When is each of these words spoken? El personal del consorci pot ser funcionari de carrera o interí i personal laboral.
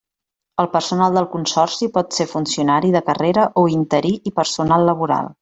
El 0.61 0.69
personal 0.75 1.17
del 1.19 1.27
consorci 1.33 1.89
pot 1.97 2.17
ser 2.21 2.27
funcionari 2.31 2.91
de 2.97 3.03
carrera 3.11 3.45
o 3.65 3.67
interí 3.75 4.15
i 4.31 4.35
personal 4.41 4.89
laboral. 4.93 5.33